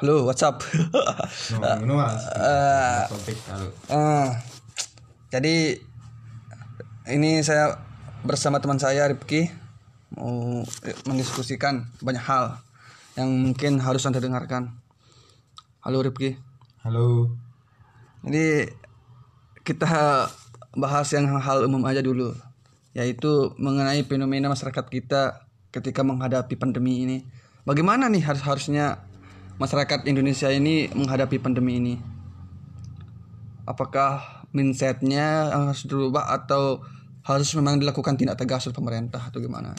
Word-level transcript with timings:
Halo, 0.00 0.24
WhatsApp. 0.24 0.64
Topik 3.12 3.36
kalau 3.44 3.68
eh, 3.68 4.28
jadi 5.28 5.76
ini 7.12 7.44
saya 7.44 7.76
bersama 8.24 8.64
teman 8.64 8.80
saya 8.80 9.12
Ripki 9.12 9.52
mau 10.16 10.64
mendiskusikan 11.04 11.84
banyak 12.00 12.24
hal 12.24 12.64
yang 13.20 13.28
mungkin 13.28 13.76
harus 13.76 14.00
anda 14.08 14.24
dengarkan. 14.24 14.72
Halo 15.84 16.00
Ripki. 16.00 16.32
Halo. 16.80 17.36
Jadi 18.24 18.72
kita 19.68 20.32
bahas 20.80 21.12
yang 21.12 21.28
hal 21.28 21.68
umum 21.68 21.84
aja 21.84 22.00
dulu, 22.00 22.32
yaitu 22.96 23.52
mengenai 23.60 24.00
fenomena 24.08 24.48
masyarakat 24.48 24.88
kita 24.88 25.44
ketika 25.68 26.00
menghadapi 26.00 26.56
pandemi 26.56 27.04
ini. 27.04 27.18
Bagaimana 27.68 28.08
nih 28.08 28.24
harus 28.24 28.40
harusnya 28.40 29.09
masyarakat 29.60 30.08
Indonesia 30.08 30.48
ini 30.48 30.88
menghadapi 30.96 31.36
pandemi 31.36 31.76
ini? 31.76 31.94
Apakah 33.68 34.42
mindsetnya 34.56 35.52
harus 35.52 35.84
dirubah 35.84 36.32
atau 36.32 36.80
harus 37.22 37.52
memang 37.52 37.76
dilakukan 37.76 38.16
tindak 38.16 38.40
tegas 38.40 38.64
oleh 38.66 38.74
pemerintah 38.74 39.20
atau 39.20 39.38
gimana? 39.38 39.76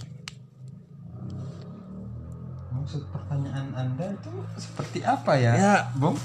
Maksud 2.72 3.10
pertanyaan 3.10 3.74
Anda 3.74 4.14
itu 4.14 4.32
seperti 4.56 5.02
apa 5.02 5.34
ya? 5.42 5.52
Ya. 5.58 5.76
Bung? 5.98 6.16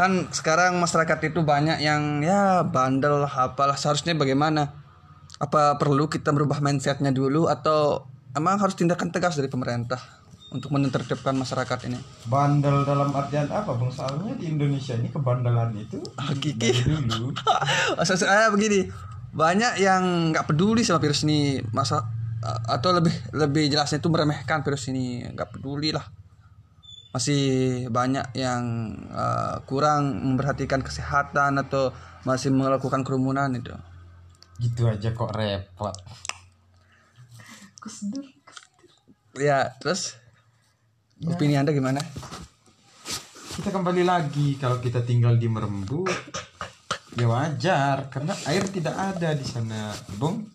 Kan 0.00 0.32
sekarang 0.32 0.80
masyarakat 0.80 1.28
itu 1.28 1.44
banyak 1.44 1.84
yang 1.84 2.24
ya 2.24 2.64
bandel 2.64 3.28
lah 3.28 3.52
apalah 3.52 3.76
seharusnya 3.76 4.16
bagaimana? 4.16 4.72
Apa 5.38 5.76
perlu 5.76 6.08
kita 6.08 6.32
merubah 6.32 6.64
mindsetnya 6.64 7.12
dulu 7.12 7.46
atau 7.46 8.08
emang 8.34 8.58
harus 8.58 8.74
tindakan 8.74 9.12
tegas 9.14 9.38
dari 9.38 9.46
pemerintah 9.46 10.17
untuk 10.48 10.72
menertibkan 10.72 11.36
masyarakat 11.36 11.92
ini? 11.92 12.00
Bandel 12.24 12.84
dalam 12.88 13.12
artian 13.12 13.48
apa, 13.52 13.76
Bung? 13.76 13.92
Soalnya 13.92 14.32
di 14.36 14.48
Indonesia 14.48 14.96
ini 14.96 15.12
kebandelan 15.12 15.76
itu 15.76 16.00
Hakiki. 16.16 16.56
dari 16.56 17.04
dulu. 17.04 17.36
Maksud 17.98 18.16
saya 18.16 18.48
begini, 18.48 18.88
banyak 19.32 19.80
yang 19.80 20.32
nggak 20.32 20.48
peduli 20.48 20.80
sama 20.80 21.04
virus 21.04 21.28
ini, 21.28 21.60
masa 21.76 22.00
atau 22.70 22.94
lebih 22.94 23.12
lebih 23.34 23.66
jelasnya 23.68 24.00
itu 24.00 24.08
meremehkan 24.08 24.64
virus 24.64 24.88
ini, 24.88 25.26
nggak 25.28 25.58
peduli 25.58 25.92
lah. 25.92 26.06
Masih 27.12 27.42
banyak 27.92 28.32
yang 28.32 28.62
eh, 29.12 29.56
kurang 29.68 30.32
memperhatikan 30.32 30.80
kesehatan 30.80 31.60
atau 31.60 31.92
masih 32.24 32.48
melakukan 32.52 33.04
kerumunan 33.04 33.52
itu. 33.52 33.72
Gitu 34.58 34.88
aja 34.88 35.12
kok 35.12 35.32
repot. 35.36 35.94
Ya, 39.38 39.70
terus 39.78 40.18
opini 41.26 41.58
anda 41.58 41.74
gimana? 41.74 41.98
Kita 43.58 43.74
kembali 43.74 44.06
lagi 44.06 44.54
kalau 44.54 44.78
kita 44.78 45.02
tinggal 45.02 45.34
di 45.34 45.50
Merembu 45.50 46.06
ya 47.18 47.26
wajar 47.26 48.06
karena 48.06 48.30
air 48.46 48.62
tidak 48.70 48.94
ada 48.94 49.34
di 49.34 49.42
sana, 49.42 49.90
Bung. 50.14 50.46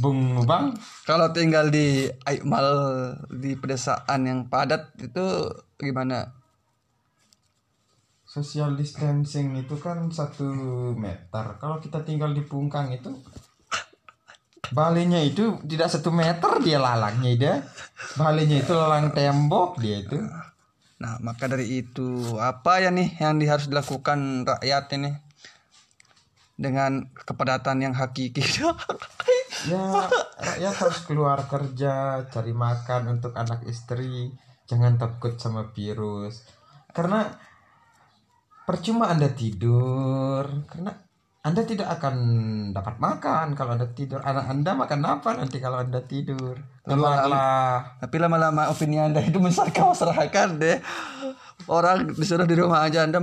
Bung 0.00 0.48
Bang, 0.48 0.72
Kalau 1.04 1.28
tinggal 1.34 1.68
di 1.68 2.08
Aikmal 2.24 2.68
di 3.28 3.52
pedesaan 3.52 4.24
yang 4.24 4.48
padat 4.48 4.96
itu 4.96 5.50
gimana? 5.76 6.44
social 8.34 8.74
distancing 8.74 9.54
itu 9.54 9.78
kan 9.78 10.10
satu 10.10 10.50
meter. 10.98 11.54
Kalau 11.62 11.78
kita 11.78 12.02
tinggal 12.02 12.34
di 12.34 12.42
Pungkang 12.42 12.90
itu 12.90 13.14
balenya 14.72 15.20
itu 15.20 15.60
tidak 15.66 15.92
satu 15.92 16.14
meter 16.14 16.62
dia 16.64 16.80
lalangnya 16.80 17.30
dia. 17.36 17.54
Balenya 18.16 18.64
itu 18.64 18.72
lalang 18.72 19.12
tembok 19.12 19.82
dia 19.82 20.00
itu. 20.00 20.16
Nah, 21.02 21.20
maka 21.20 21.50
dari 21.50 21.84
itu 21.84 22.38
apa 22.40 22.80
ya 22.80 22.88
nih 22.88 23.18
yang 23.20 23.36
harus 23.44 23.68
dilakukan 23.68 24.48
rakyat 24.48 24.84
ini 24.96 25.10
dengan 26.54 27.10
kepadatan 27.12 27.82
yang 27.82 27.94
hakiki? 27.94 28.40
Ya 29.64 29.80
rakyat 30.36 30.76
harus 30.76 30.98
keluar 31.08 31.48
kerja, 31.48 32.26
cari 32.28 32.52
makan 32.52 33.16
untuk 33.16 33.32
anak 33.32 33.64
istri, 33.64 34.28
jangan 34.68 35.00
takut 35.00 35.40
sama 35.40 35.72
virus. 35.72 36.44
Karena 36.92 37.32
percuma 38.68 39.08
Anda 39.08 39.32
tidur, 39.32 40.68
karena 40.68 41.03
Anda 41.44 41.60
tidak 41.60 42.00
akan 42.00 42.16
dapat 42.72 42.96
makan 42.96 43.52
kalau 43.52 43.76
Anda 43.76 43.84
tidur. 43.92 44.16
Anak 44.24 44.48
Anda 44.48 44.72
makan 44.72 45.00
apa 45.04 45.36
nanti 45.36 45.60
kalau 45.60 45.76
Anda 45.76 46.00
tidur? 46.00 46.56
Lelah. 46.88 48.00
Tapi 48.00 48.16
lama-lama 48.16 48.72
opini 48.72 48.96
anda 48.96 49.20
itu 49.20 49.36
menyesatkan 49.36 49.92
masyarakat 49.92 50.48
deh. 50.56 50.80
Orang 51.68 52.16
disuruh 52.16 52.44
di 52.44 52.56
rumah 52.56 52.84
aja 52.84 53.04
anda 53.04 53.20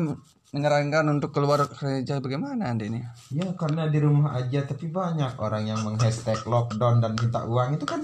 menyarankan 0.52 1.08
untuk 1.14 1.34
keluar 1.34 1.66
kerja 1.66 2.22
bagaimana 2.22 2.74
anda 2.74 2.86
ini? 2.86 3.02
Ya 3.30 3.50
karena 3.58 3.86
di 3.90 3.98
rumah 4.02 4.34
aja 4.34 4.66
tapi 4.66 4.90
banyak 4.90 5.38
orang 5.38 5.70
yang 5.70 5.82
menghashtag 5.82 6.42
lockdown 6.46 7.02
dan 7.02 7.14
minta 7.14 7.42
uang 7.42 7.78
itu 7.78 7.86
kan 7.86 8.02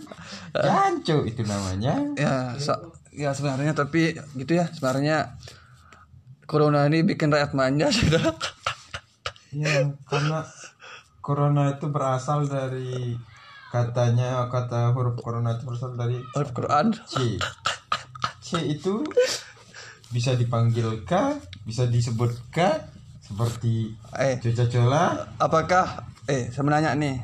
jancu 0.53 1.25
itu 1.25 1.41
namanya. 1.45 1.93
Ya, 2.17 2.57
so- 2.57 2.93
ya 3.13 3.33
sebenarnya 3.33 3.73
tapi 3.73 4.13
gitu 4.33 4.51
ya 4.53 4.69
sebenarnya 4.69 5.37
corona 6.45 6.85
ini 6.85 7.01
bikin 7.01 7.33
rakyat 7.33 7.57
manja 7.57 7.89
sudah. 7.97 8.33
Ya, 9.49 9.71
karena 10.03 10.43
corona 11.19 11.69
itu 11.69 11.87
berasal 11.87 12.45
dari 12.45 13.15
katanya 13.67 14.47
kata 14.47 14.91
huruf 14.91 15.15
corona 15.17 15.53
itu 15.53 15.63
berasal 15.63 15.93
dari 15.93 16.19
Al-Quran. 16.33 16.95
C. 17.03 17.35
C 18.39 18.49
itu 18.65 19.03
bisa 20.07 20.33
dipanggil 20.33 21.03
K, 21.03 21.35
bisa 21.61 21.83
disebut 21.85 22.31
K 22.49 22.79
seperti 23.19 23.91
Eh, 24.13 24.39
coca-cola. 24.39 25.27
apakah 25.37 25.99
eh 26.25 26.47
sebenarnya 26.47 26.95
nih 26.95 27.19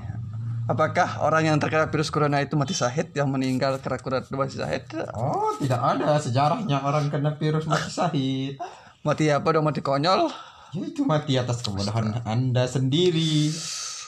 apakah 0.63 1.19
orang 1.19 1.43
yang 1.45 1.57
terkena 1.57 1.87
virus 1.87 2.07
corona 2.07 2.39
itu 2.39 2.55
mati 2.55 2.71
syahid 2.71 3.11
yang 3.13 3.27
meninggal 3.27 3.79
karena 3.79 3.99
corona 3.99 4.23
mati 4.29 4.55
syahid 4.55 4.83
Oh, 5.11 5.55
tidak 5.55 5.79
ada 5.79 6.15
sejarahnya 6.17 6.75
orang 6.77 7.07
kena 7.07 7.31
virus 7.33 7.63
mati 7.63 7.87
syahid. 7.89 8.53
mati 8.99 9.27
apa 9.27 9.47
dong 9.49 9.63
mati 9.63 9.79
konyol 9.79 10.27
Ya 10.73 10.83
itu 10.83 11.01
mati 11.03 11.37
atas 11.37 11.61
kebodohan 11.61 12.21
Anda 12.23 12.65
sendiri. 12.65 13.53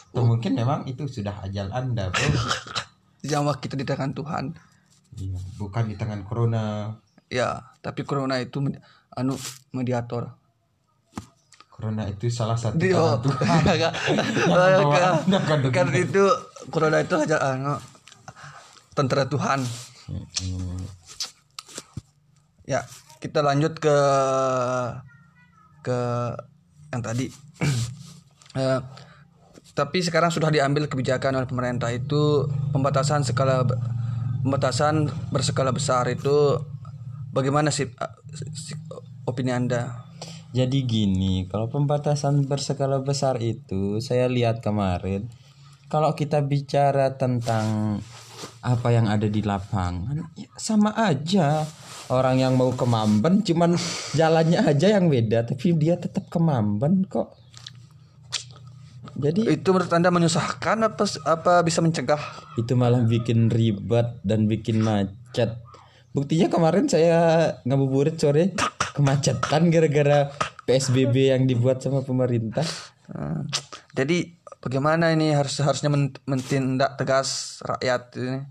Atau 0.10 0.26
mungkin 0.26 0.56
memang 0.56 0.86
itu 0.86 1.06
sudah 1.06 1.44
ajal 1.44 1.70
Anda, 1.70 2.10
Bro. 2.10 2.26
nyawa 3.26 3.58
kita 3.58 3.74
di 3.74 3.82
tangan 3.82 4.14
Tuhan 4.14 4.54
Iya, 5.16 5.34
bukan 5.56 5.84
di 5.86 5.96
tangan 5.96 6.22
corona. 6.22 6.94
ya 7.26 7.58
tapi 7.80 8.06
corona 8.06 8.38
itu 8.38 8.62
med- 8.62 8.78
anu 9.12 9.34
mediator 9.72 10.30
Corona 11.68 12.06
itu 12.06 12.30
salah 12.30 12.54
satu 12.54 12.78
Di 12.78 12.94
tangan 12.94 13.02
oh, 13.02 13.18
Tuhan. 13.20 13.60
kan, 15.42 15.60
kan 15.76 15.88
itu 15.92 16.22
corona 16.70 17.02
itu 17.02 17.18
aja 17.18 17.38
anu 17.44 17.76
tentara 18.94 19.26
Tuhan 19.26 19.66
Hmm. 20.06 20.86
ya 22.64 22.86
kita 23.18 23.42
lanjut 23.42 23.74
ke 23.76 23.98
ke 25.82 26.00
yang 26.94 27.02
tadi 27.02 27.28
Eh, 28.56 28.80
tapi 29.76 30.00
sekarang 30.00 30.32
sudah 30.32 30.48
diambil 30.48 30.88
kebijakan 30.88 31.36
oleh 31.36 31.44
pemerintah 31.44 31.92
itu 31.92 32.48
pembatasan 32.72 33.28
skala 33.28 33.68
pembatasan 34.40 35.12
berskala 35.28 35.76
besar 35.76 36.08
itu 36.08 36.64
bagaimana 37.36 37.68
sih 37.68 37.92
eh, 37.92 38.14
opini 39.28 39.52
anda 39.52 40.08
Jadi 40.56 40.88
gini, 40.88 41.52
kalau 41.52 41.68
pembatasan 41.68 42.48
berskala 42.48 43.04
besar 43.04 43.44
itu 43.44 44.00
saya 44.00 44.32
lihat 44.32 44.64
kemarin 44.64 45.28
kalau 45.92 46.16
kita 46.16 46.40
bicara 46.48 47.20
tentang 47.20 48.00
apa 48.64 48.88
yang 48.88 49.12
ada 49.12 49.28
di 49.28 49.44
lapangan 49.44 50.32
ya 50.40 50.48
sama 50.56 50.96
aja. 50.96 51.68
Orang 52.06 52.38
yang 52.38 52.54
mau 52.54 52.70
ke 52.70 52.86
Mamben 52.86 53.42
cuman 53.42 53.74
jalannya 54.14 54.62
aja 54.62 54.94
yang 54.94 55.10
beda 55.10 55.42
tapi 55.50 55.74
dia 55.74 55.98
tetap 55.98 56.30
ke 56.30 56.38
Mamben 56.38 57.10
kok. 57.10 57.34
Jadi 59.16 59.48
itu 59.48 59.68
menurut 59.72 59.90
anda 59.96 60.12
menyusahkan 60.12 60.78
apa 60.86 61.04
apa 61.24 61.64
bisa 61.64 61.80
mencegah 61.80 62.20
itu 62.60 62.76
malah 62.76 63.02
bikin 63.02 63.48
ribet 63.48 64.22
dan 64.22 64.46
bikin 64.46 64.84
macet. 64.84 65.56
Buktinya 66.12 66.52
kemarin 66.52 66.86
saya 66.92 67.50
ngabuburit 67.64 68.20
sore 68.20 68.54
kemacetan 68.96 69.72
gara-gara 69.72 70.32
PSBB 70.68 71.32
yang 71.34 71.44
dibuat 71.48 71.82
sama 71.82 72.04
pemerintah. 72.04 72.66
Hmm. 73.06 73.46
jadi 73.94 74.34
bagaimana 74.66 75.14
ini 75.14 75.30
harus 75.30 75.62
harusnya 75.62 75.94
men- 75.94 76.18
mentindak 76.26 76.98
tegas 76.98 77.62
rakyat 77.62 78.18
ini 78.18 78.42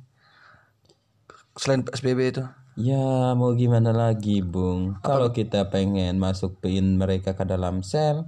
selain 1.59 1.83
PSBB 1.83 2.21
itu 2.31 2.47
Ya 2.75 3.39
mau 3.39 3.55
gimana 3.55 3.95
lagi 3.95 4.43
Bung? 4.43 4.99
Kalau 4.99 5.31
kita 5.31 5.71
pengen 5.71 6.19
masukin 6.19 6.99
mereka 6.99 7.39
ke 7.39 7.47
dalam 7.47 7.87
sel 7.87 8.27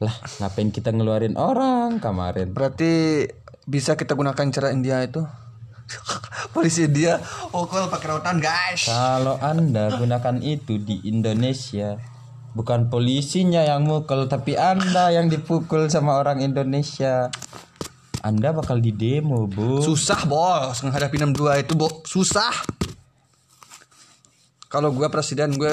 Lah 0.00 0.16
ngapain 0.40 0.72
kita 0.72 0.96
ngeluarin 0.96 1.36
orang 1.36 2.00
kemarin? 2.00 2.56
Berarti 2.56 3.24
bisa 3.68 3.92
kita 3.92 4.16
gunakan 4.16 4.48
cara 4.48 4.72
India 4.72 5.04
itu? 5.04 5.20
Polisi 6.56 6.88
dia 6.88 7.20
pukul 7.52 7.92
pakai 7.92 8.08
rotan 8.16 8.40
guys. 8.40 8.88
Kalau 8.88 9.36
Anda 9.44 9.92
gunakan 10.00 10.40
itu 10.40 10.80
di 10.80 11.04
Indonesia, 11.04 12.00
bukan 12.56 12.88
polisinya 12.88 13.60
yang 13.60 13.84
mukul, 13.84 14.24
tapi 14.24 14.56
Anda 14.56 15.12
yang 15.12 15.28
dipukul 15.28 15.92
sama 15.92 16.16
orang 16.16 16.40
Indonesia. 16.40 17.28
Anda 18.24 18.56
bakal 18.56 18.80
didemo, 18.80 19.46
Bu. 19.46 19.84
susah 19.84 20.24
bos. 20.24 20.80
Menghadapi 20.80 21.16
62 21.20 21.62
itu 21.62 21.72
bo 21.76 21.88
susah 22.08 22.52
kalau 24.76 24.92
gue 24.92 25.08
presiden 25.08 25.56
gue 25.56 25.72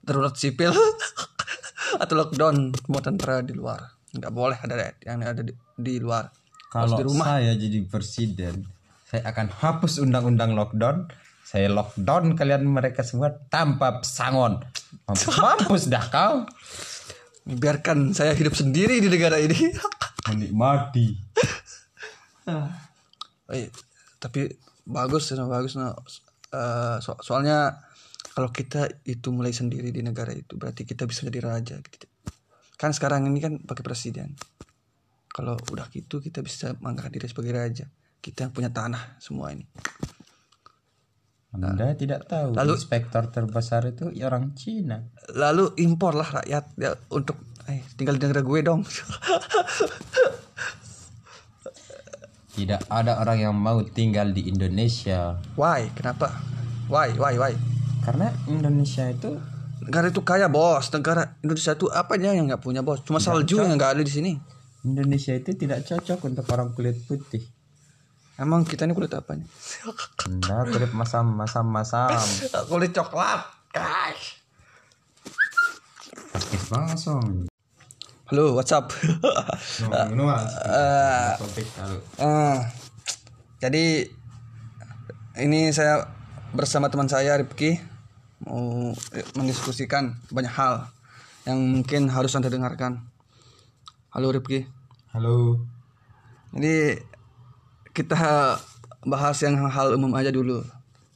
darurat 0.00 0.32
sipil 0.32 0.72
atau 2.02 2.14
lockdown 2.16 2.72
semua 2.72 3.04
tentara 3.04 3.44
di 3.44 3.52
luar 3.52 3.92
nggak 4.08 4.32
boleh 4.32 4.56
ada 4.56 4.96
yang 5.04 5.20
ada 5.20 5.44
di, 5.44 5.52
di 5.76 6.00
luar 6.00 6.32
Kalau 6.72 6.96
di 6.96 7.04
rumah 7.04 7.36
saya 7.36 7.52
jadi 7.52 7.84
presiden, 7.84 8.64
saya 9.04 9.28
akan 9.28 9.52
hapus 9.52 10.00
undang-undang 10.00 10.56
lockdown. 10.56 11.04
Saya 11.44 11.68
lockdown 11.68 12.32
kalian 12.32 12.64
mereka 12.64 13.04
semua 13.04 13.28
tanpa 13.52 14.00
pesangon. 14.00 14.64
Mampus, 15.04 15.36
mampus 15.44 15.84
dah 15.92 16.08
kau. 16.08 16.48
biarkan 17.44 18.16
saya 18.16 18.32
hidup 18.32 18.56
sendiri 18.56 19.04
di 19.04 19.12
negara 19.12 19.36
ini 19.36 19.68
Menikmati. 20.32 21.12
Iya, 23.52 23.68
tapi 24.16 24.48
bagus 24.88 25.28
no, 25.36 25.52
bagus 25.52 25.76
no. 25.76 25.92
Eh, 26.48 26.96
so- 27.04 27.20
soalnya 27.20 27.84
kalau 28.32 28.48
kita 28.48 28.88
itu 29.04 29.28
mulai 29.28 29.52
sendiri 29.52 29.92
di 29.92 30.00
negara 30.00 30.32
itu 30.32 30.56
berarti 30.56 30.88
kita 30.88 31.04
bisa 31.04 31.28
jadi 31.28 31.40
raja 31.44 31.76
gitu. 31.84 32.08
kan 32.80 32.90
sekarang 32.96 33.28
ini 33.28 33.38
kan 33.38 33.60
pakai 33.60 33.84
presiden 33.84 34.32
kalau 35.32 35.56
udah 35.72 35.88
gitu 35.92 36.20
kita 36.20 36.40
bisa 36.40 36.72
mengangkat 36.80 37.12
diri 37.20 37.26
sebagai 37.28 37.52
raja 37.52 37.86
kita 38.24 38.48
yang 38.48 38.52
punya 38.56 38.70
tanah 38.72 39.20
semua 39.20 39.52
ini 39.52 39.68
Anda 41.52 41.92
tidak 41.92 42.32
tahu. 42.32 42.56
Lalu- 42.56 42.80
inspektor 42.80 43.28
terbesar 43.28 43.84
itu 43.84 44.08
orang 44.24 44.56
Cina. 44.56 45.04
lalu 45.36 45.76
impor 45.84 46.16
lah 46.16 46.40
rakyat 46.40 46.64
ya, 46.80 46.96
untuk 47.12 47.36
eh, 47.68 47.84
tinggal 47.92 48.16
di 48.16 48.24
negara 48.24 48.40
gue 48.40 48.60
dong 48.64 48.80
Tidak 52.52 52.84
ada 52.92 53.16
orang 53.16 53.48
yang 53.48 53.56
mau 53.56 53.80
tinggal 53.80 54.28
di 54.28 54.44
Indonesia. 54.48 55.40
why 55.56 55.88
kenapa 55.96 56.28
why 56.88 57.08
why 57.16 57.36
why 57.40 57.52
Karena 58.02 58.34
Indonesia 58.50 59.06
itu 59.06 59.38
negara 59.82 60.10
itu 60.10 60.20
kaya 60.26 60.50
bos. 60.50 60.90
Negara 60.90 61.38
Indonesia 61.42 61.72
itu 61.74 61.86
apanya 61.86 62.34
yang 62.34 62.50
nggak 62.50 62.62
punya 62.62 62.82
bos? 62.82 63.02
Cuma 63.06 63.22
salju 63.22 63.62
yang 63.62 63.78
nggak 63.78 63.98
ada 63.98 64.02
di 64.02 64.10
sini. 64.10 64.32
Indonesia 64.82 65.30
itu 65.38 65.54
tidak 65.54 65.86
cocok 65.86 66.18
untuk 66.26 66.46
orang 66.50 66.74
kulit 66.74 66.98
putih. 67.06 67.42
emang 68.34 68.66
kita 68.66 68.90
ini 68.90 68.96
kulit 68.96 69.14
apanya? 69.14 69.46
Anda 70.26 70.66
kulit 70.66 70.90
masam 70.90 71.30
masam 71.38 71.62
masam. 71.70 72.10
kulit 72.70 72.90
coklat 72.90 73.46
guys. 73.70 74.42
Pakai 76.34 76.58
langsung. 76.74 77.46
halo 78.32 78.56
WhatsApp 78.56 78.88
Eh, 79.92 81.30
Topik 81.36 81.68
kalau 81.76 82.00
eh, 82.16 82.56
jadi 83.60 84.08
ini 85.44 85.68
saya 85.68 86.08
bersama 86.56 86.88
teman 86.88 87.12
saya 87.12 87.36
Ripki 87.36 87.91
mau 88.42 88.94
mendiskusikan 89.38 90.18
banyak 90.30 90.52
hal 90.52 90.90
yang 91.46 91.58
mungkin 91.58 92.06
harus 92.10 92.34
anda 92.38 92.50
dengarkan 92.50 93.02
halo 94.10 94.30
Ripki 94.30 94.82
Halo. 95.12 95.60
Jadi 96.56 96.96
kita 97.92 98.56
bahas 99.04 99.36
yang 99.44 99.60
hal 99.60 99.92
umum 99.92 100.08
aja 100.16 100.32
dulu, 100.32 100.64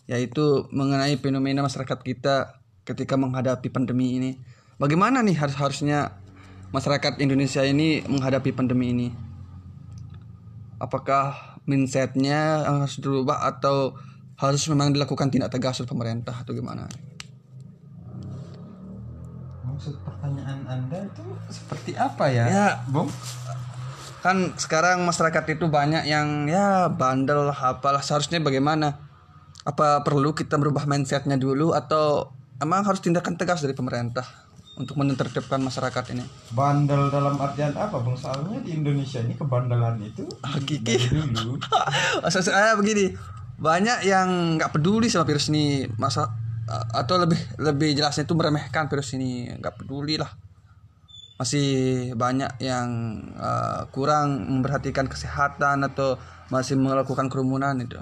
yaitu 0.05 0.69
mengenai 0.69 1.17
fenomena 1.17 1.65
masyarakat 1.65 2.05
kita 2.05 2.61
ketika 2.85 3.17
menghadapi 3.17 3.73
pandemi 3.73 4.21
ini. 4.21 4.37
Bagaimana 4.77 5.25
nih 5.25 5.33
harus 5.33 5.57
harusnya 5.57 6.21
masyarakat 6.77 7.25
Indonesia 7.25 7.65
ini 7.65 8.05
menghadapi 8.05 8.53
pandemi 8.53 8.93
ini? 8.93 9.09
Apakah 10.77 11.57
mindsetnya 11.65 12.69
harus 12.69 13.01
dirubah 13.01 13.49
atau 13.49 13.97
harus 14.37 14.61
memang 14.69 14.93
dilakukan 14.93 15.33
tindak 15.33 15.57
tegas 15.57 15.81
oleh 15.81 15.89
pemerintah 15.89 16.37
atau 16.37 16.53
gimana? 16.53 16.85
Maksud 19.77 20.01
pertanyaan 20.01 20.65
Anda 20.65 21.05
itu 21.05 21.25
seperti 21.53 21.93
apa 22.01 22.33
ya? 22.33 22.45
Ya, 22.49 22.69
Bung? 22.89 23.13
kan 24.27 24.59
sekarang 24.59 25.07
masyarakat 25.07 25.55
itu 25.55 25.71
banyak 25.71 26.03
yang 26.11 26.51
ya 26.51 26.91
bandel 26.91 27.47
lah 27.47 27.79
apalah 27.79 28.03
seharusnya 28.03 28.43
bagaimana 28.43 28.99
apa 29.63 30.03
perlu 30.03 30.35
kita 30.35 30.59
merubah 30.59 30.83
mindsetnya 30.83 31.39
dulu 31.39 31.71
atau 31.71 32.35
emang 32.59 32.83
harus 32.83 32.99
tindakan 32.99 33.39
tegas 33.39 33.63
dari 33.63 33.71
pemerintah 33.71 34.27
untuk 34.75 34.99
menertibkan 34.99 35.63
masyarakat 35.63 36.19
ini 36.19 36.27
Bandel 36.53 37.09
dalam 37.09 37.39
artian 37.39 37.71
apa 37.79 38.03
bang? 38.03 38.17
Soalnya 38.19 38.59
di 38.67 38.75
Indonesia 38.75 39.23
ini 39.23 39.39
kebandelan 39.39 40.03
itu 40.03 40.27
Hakiki. 40.43 41.07
dari 41.07 41.33
dulu. 41.33 41.63
Saya 42.35 42.75
begini 42.75 43.15
banyak 43.63 44.05
yang 44.05 44.59
nggak 44.59 44.75
peduli 44.75 45.07
sama 45.07 45.25
virus 45.25 45.49
ini 45.55 45.87
masa 45.97 46.29
atau 46.67 47.23
lebih 47.23 47.39
lebih 47.63 47.95
jelasnya 47.95 48.27
itu 48.27 48.35
meremehkan 48.35 48.91
virus 48.91 49.15
ini. 49.15 49.51
Nggak 49.55 49.83
peduli 49.83 50.19
lah. 50.19 50.31
Masih 51.37 51.69
banyak 52.17 52.59
yang 52.65 52.89
uh, 53.37 53.87
kurang 53.93 54.41
memperhatikan 54.51 55.07
kesehatan 55.07 55.85
atau 55.87 56.19
masih 56.51 56.75
melakukan 56.75 57.31
kerumunan 57.31 57.77
itu. 57.79 58.01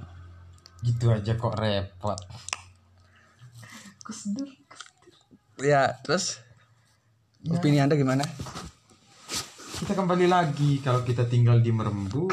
Gitu 0.85 1.13
aja 1.13 1.37
kok 1.37 1.57
repot. 1.57 2.17
ya 5.65 5.97
terus? 6.05 6.41
Opini 7.49 7.81
anda 7.81 7.97
gimana? 7.97 8.25
Kita 9.75 9.93
kembali 9.93 10.27
lagi. 10.29 10.81
Kalau 10.81 11.05
kita 11.05 11.29
tinggal 11.29 11.61
di 11.61 11.69
Merembu 11.69 12.33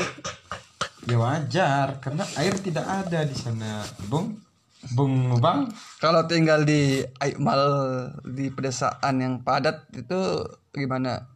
ya 1.08 1.18
wajar. 1.20 2.00
Karena 2.00 2.24
air 2.40 2.56
tidak 2.62 2.86
ada 2.88 3.26
di 3.26 3.36
sana, 3.36 3.84
Bung. 4.08 4.51
Bung 4.92 5.40
Bang, 5.40 5.72
kalau 6.04 6.28
tinggal 6.28 6.68
di 6.68 7.00
Aikmal 7.20 7.64
di 8.28 8.52
pedesaan 8.52 9.24
yang 9.24 9.34
padat 9.42 9.88
itu 9.96 10.44
gimana 10.76 11.32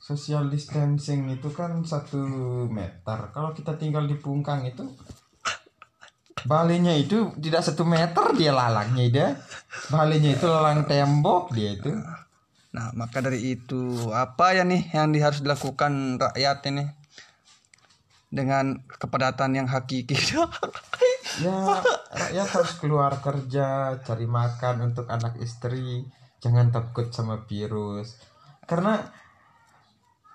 social 0.00 0.50
distancing 0.50 1.30
itu 1.30 1.52
kan 1.54 1.86
satu 1.86 2.18
meter. 2.66 3.30
Kalau 3.30 3.54
kita 3.54 3.78
tinggal 3.78 4.10
di 4.10 4.18
Pungkang 4.18 4.66
itu 4.66 4.82
balenya 6.48 6.96
itu 6.96 7.30
tidak 7.36 7.62
satu 7.62 7.86
meter 7.86 8.34
dia 8.34 8.50
lalangnya 8.50 9.04
dia. 9.06 9.28
Balenya 9.92 10.34
itu 10.34 10.46
lalang 10.50 10.88
tembok 10.88 11.54
dia 11.54 11.78
itu. 11.78 11.94
Nah, 12.70 12.94
maka 12.94 13.22
dari 13.22 13.54
itu 13.54 14.10
apa 14.10 14.58
ya 14.58 14.66
nih 14.66 14.90
yang 14.94 15.14
harus 15.20 15.42
dilakukan 15.42 16.18
rakyat 16.18 16.58
ini 16.70 16.84
dengan 18.30 18.82
kepadatan 18.86 19.58
yang 19.58 19.66
hakiki? 19.70 20.16
Ya 21.38 21.78
rakyat 22.10 22.48
harus 22.50 22.72
keluar 22.82 23.22
kerja, 23.22 23.94
cari 24.02 24.26
makan 24.26 24.90
untuk 24.90 25.06
anak 25.06 25.38
istri, 25.38 26.02
jangan 26.42 26.74
takut 26.74 27.14
sama 27.14 27.46
virus. 27.46 28.18
Karena 28.66 28.98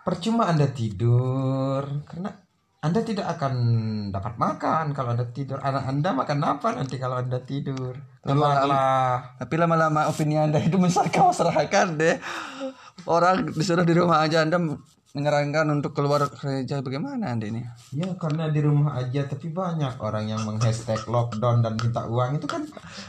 percuma 0.08 0.48
Anda 0.48 0.72
tidur, 0.72 2.08
karena 2.08 2.32
Anda 2.80 3.02
tidak 3.04 3.28
akan 3.36 3.54
dapat 4.16 4.40
makan 4.40 4.96
kalau 4.96 5.12
Anda 5.18 5.28
tidur. 5.28 5.60
Anak 5.60 5.84
Anda 5.92 6.10
makan 6.16 6.40
apa 6.46 6.68
nanti 6.80 6.96
kalau 6.96 7.20
Anda 7.20 7.44
tidur? 7.44 8.00
Keluarlah. 8.26 9.38
Tapi 9.38 9.54
lama-lama 9.54 10.10
opini 10.10 10.34
anda 10.34 10.58
itu 10.58 10.82
menyesatkan 10.82 11.30
masyarakat 11.30 11.88
deh. 11.94 12.18
Orang 13.06 13.54
disuruh 13.54 13.86
di 13.86 13.94
rumah 13.94 14.26
aja 14.26 14.42
anda 14.42 14.58
menyarankan 15.16 15.72
untuk 15.72 15.96
keluar 15.96 16.28
kerja 16.28 16.84
bagaimana 16.84 17.32
anda 17.32 17.48
ini? 17.48 17.64
Ya 17.96 18.12
karena 18.20 18.52
di 18.52 18.60
rumah 18.60 19.00
aja 19.00 19.24
tapi 19.24 19.48
banyak 19.48 19.96
orang 19.98 20.28
yang 20.28 20.44
menghashtag 20.44 21.08
lockdown 21.08 21.64
dan 21.64 21.80
minta 21.80 22.04
uang 22.04 22.36
itu 22.36 22.46
kan 22.46 22.68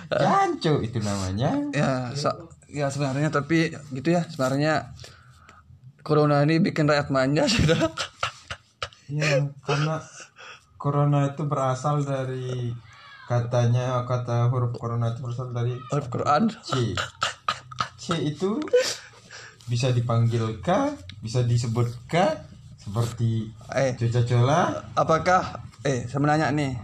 jancu 0.08 0.78
itu 0.80 1.02
namanya. 1.02 1.58
Ya, 1.74 2.14
so- 2.14 2.46
ya 2.70 2.86
sebenarnya 2.86 3.34
tapi 3.34 3.74
gitu 3.90 4.08
ya 4.14 4.22
sebenarnya 4.22 4.94
corona 6.06 6.46
ini 6.46 6.62
bikin 6.62 6.86
rakyat 6.86 7.10
manja 7.10 7.50
sudah. 7.50 7.90
Ya, 9.10 9.42
karena 9.66 9.98
corona 10.78 11.26
itu 11.26 11.42
berasal 11.46 12.06
dari 12.06 12.70
katanya 13.26 14.06
kata 14.06 14.46
huruf 14.54 14.78
corona 14.78 15.10
itu 15.10 15.26
berasal 15.26 15.50
dari 15.50 15.74
Al-Quran. 15.90 16.54
C. 16.62 16.94
C 17.98 18.14
itu 18.22 18.62
bisa 19.66 19.90
dipanggil 19.90 20.58
K, 20.58 20.94
bisa 21.18 21.42
disebut 21.42 21.90
K 22.06 22.38
seperti 22.76 23.50
Eh, 23.68 23.94
coca-cola. 23.94 24.86
apakah 24.92 25.42
eh 25.82 26.06
saya 26.06 26.18
menanya 26.18 26.48
nih 26.48 26.78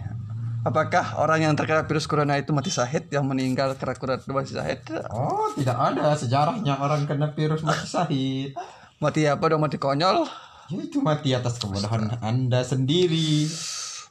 apakah 0.61 1.15
orang 1.17 1.43
yang 1.43 1.55
terkena 1.55 1.83
virus 1.83 2.05
corona 2.05 2.35
itu 2.35 2.51
mati 2.51 2.69
syahid 2.69 3.07
yang 3.09 3.23
meninggal 3.23 3.75
karena 3.75 3.95
corona 3.95 4.19
itu 4.19 4.31
mati 4.31 4.51
syahid 4.51 4.83
Oh, 5.09 5.47
tidak 5.53 5.75
ada 5.75 6.11
sejarahnya 6.13 6.75
orang 6.77 7.03
kena 7.05 7.31
virus 7.31 7.63
mati 7.63 7.83
syahid. 7.85 8.51
mati 8.99 9.25
apa 9.25 9.43
dong 9.45 9.61
mati 9.61 9.77
konyol 9.77 10.27
Ya 10.67 10.79
itu 10.81 10.99
mati 10.99 11.31
atas 11.31 11.59
kebodohan 11.59 12.17
Anda 12.19 12.63
sendiri. 12.63 13.45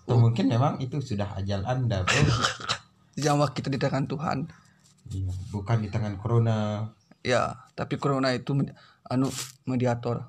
atau 0.01 0.15
mungkin 0.17 0.45
memang 0.45 0.75
itu 0.77 0.99
sudah 0.99 1.33
ajal 1.33 1.63
anda 1.63 2.03
bro 2.03 2.19
Nyawa 3.21 3.47
kita 3.49 3.67
di 3.67 3.75
tangan 3.75 4.05
Tuhan. 4.05 4.47
Iya, 5.07 5.31
bukan 5.49 5.77
di 5.77 5.87
tangan 5.87 6.15
corona 6.15 6.87
Ya, 7.21 7.61
tapi 7.73 7.95
corona 7.95 8.33
itu 8.33 8.57
anu 9.05 9.29
mediator. 9.63 10.25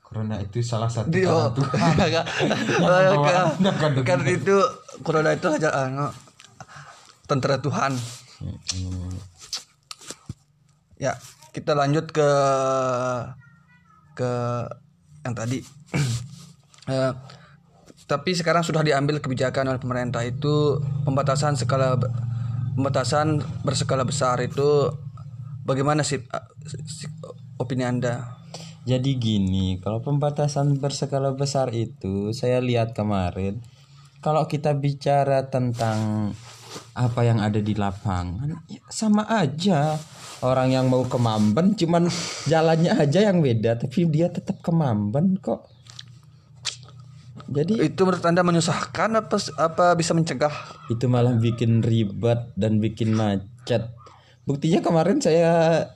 corona 0.00 0.42
itu 0.42 0.58
salah 0.58 0.90
satu 0.90 1.06
Di 1.06 1.22
tangan 1.22 1.38
oh, 1.38 1.50
Tuhan 1.54 1.94
membawa 2.82 3.30
Kan- 3.30 3.54
Anda 3.62 3.70
ke 3.70 3.86
dunia. 3.94 4.02
kan 4.02 4.18
itu 4.26 4.56
corona 5.06 5.30
itu 5.30 5.46
aja 5.46 5.70
anu 5.86 6.10
tentara 7.24 7.62
Tuhan. 7.62 7.94
Hmm. 8.42 9.14
Ya, 10.98 11.14
kita 11.52 11.78
lanjut 11.78 12.10
ke 12.10 12.30
ke 14.14 14.30
yang 15.22 15.34
tadi. 15.34 15.58
Eh, 16.90 17.12
tapi 18.10 18.34
sekarang 18.34 18.66
sudah 18.66 18.82
diambil 18.82 19.22
kebijakan 19.22 19.70
oleh 19.70 19.78
pemerintah 19.78 20.26
itu 20.26 20.82
pembatasan 21.06 21.54
skala 21.54 21.94
pembatasan 22.74 23.38
berskala 23.62 24.02
besar 24.02 24.42
itu 24.42 24.90
bagaimana 25.64 26.04
sih 26.06 26.22
si- 26.86 27.10
opini 27.56 27.84
Anda? 27.84 28.40
Jadi 28.88 29.20
gini, 29.20 29.76
kalau 29.78 30.00
pembatasan 30.00 30.80
berskala 30.80 31.36
besar 31.36 31.68
itu 31.76 32.32
saya 32.32 32.64
lihat 32.64 32.96
kemarin 32.96 33.60
kalau 34.24 34.48
kita 34.48 34.72
bicara 34.76 35.48
tentang 35.48 36.32
apa 36.94 37.20
yang 37.26 37.42
ada 37.42 37.58
di 37.58 37.74
lapangan 37.74 38.62
ya 38.70 38.78
sama 38.92 39.26
aja 39.26 39.98
orang 40.46 40.70
yang 40.70 40.86
mau 40.86 41.02
ke 41.02 41.18
Mamben 41.18 41.74
cuman 41.74 42.06
jalannya 42.46 42.94
aja 42.94 43.26
yang 43.26 43.42
beda 43.42 43.74
tapi 43.80 44.06
dia 44.06 44.30
tetap 44.30 44.60
ke 44.64 44.70
Mamben 44.72 45.36
kok. 45.40 45.66
Jadi 47.50 47.82
Itu 47.82 48.06
menurut 48.06 48.22
Anda 48.22 48.46
menyusahkan 48.46 49.10
apa 49.26 49.36
apa 49.58 49.98
bisa 49.98 50.14
mencegah? 50.14 50.54
itu 50.86 51.10
malah 51.10 51.34
bikin 51.34 51.82
ribet 51.82 52.54
dan 52.54 52.78
bikin 52.78 53.10
macet. 53.18 53.90
Buktinya 54.48 54.80
kemarin 54.80 55.20
saya 55.20 55.50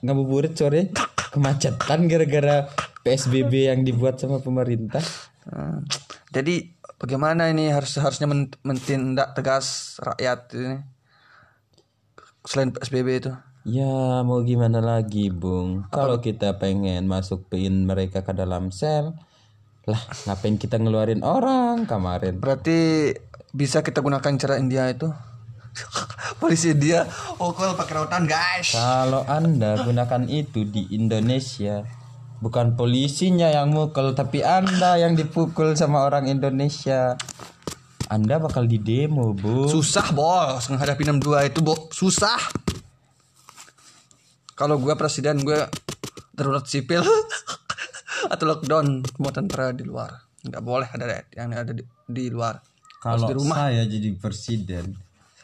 ngabuburit 0.05 0.55
sore 0.55 0.93
kemacetan 1.33 2.07
gara-gara 2.07 2.69
PSBB 3.03 3.69
yang 3.69 3.81
dibuat 3.83 4.17
sama 4.21 4.39
pemerintah. 4.39 5.03
Hmm. 5.45 5.85
Jadi 6.33 6.73
bagaimana 6.97 7.51
ini 7.51 7.69
harus 7.69 7.97
harusnya 8.01 8.25
men- 8.25 8.55
mentindak 8.65 9.35
tegas 9.37 9.97
rakyat 10.01 10.51
ini 10.57 10.77
selain 12.45 12.73
PSBB 12.73 13.07
itu? 13.21 13.31
Ya 13.65 14.21
mau 14.21 14.45
gimana 14.45 14.77
lagi 14.77 15.33
Bung 15.33 15.89
Kalau 15.89 16.21
kita 16.21 16.61
pengen 16.61 17.09
masukin 17.09 17.89
mereka 17.89 18.21
ke 18.21 18.29
dalam 18.29 18.69
sel 18.69 19.17
Lah 19.89 19.97
ngapain 20.29 20.61
kita 20.61 20.77
ngeluarin 20.77 21.25
orang 21.25 21.89
kemarin 21.89 22.37
Berarti 22.37 23.09
bisa 23.57 23.81
kita 23.81 24.05
gunakan 24.05 24.37
cara 24.37 24.61
India 24.61 24.85
itu? 24.85 25.09
Polisi 26.41 26.71
India 26.71 27.03
pukul 27.35 27.75
pakai 27.75 27.93
rotan 27.99 28.23
guys. 28.25 28.75
Kalau 28.75 29.23
anda 29.27 29.81
gunakan 29.83 30.27
itu 30.27 30.63
di 30.67 30.89
Indonesia 30.95 31.83
Bukan 32.35 32.75
polisinya 32.75 33.47
yang 33.47 33.71
mukul 33.71 34.11
Tapi 34.11 34.43
anda 34.43 34.99
yang 34.99 35.15
dipukul 35.15 35.73
sama 35.73 36.03
orang 36.03 36.27
Indonesia. 36.27 37.15
Anda 38.05 38.37
bakal 38.37 38.69
didemo 38.69 39.33
Bung 39.33 39.65
Susah 39.65 40.13
bos 40.13 40.69
menghadapi 40.69 41.09
62 41.09 41.49
itu 41.49 41.59
bo 41.65 41.89
susah. 41.89 42.37
Kalau 44.55 44.77
gua 44.79 44.95
presiden 44.95 45.41
gue 45.41 45.67
darurat 46.31 46.63
sipil 46.63 47.01
atau 48.33 48.45
lockdown 48.45 49.03
semua 49.03 49.31
tentara 49.33 49.73
di 49.73 49.83
luar. 49.83 50.21
Nggak 50.45 50.63
boleh 50.63 50.87
ada 50.93 51.25
yang 51.33 51.49
ada 51.49 51.73
di, 51.73 51.81
di 52.07 52.29
luar. 52.29 52.61
Kalau 53.01 53.25
saya 53.25 53.83
jadi 53.89 54.13
presiden, 54.21 54.93